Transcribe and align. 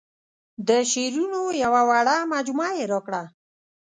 د 0.67 0.69
شعرونو 0.91 1.41
یوه 1.63 1.81
وړه 1.89 2.17
مجموعه 2.33 2.71
یې 2.79 2.85
راکړه. 2.91 3.23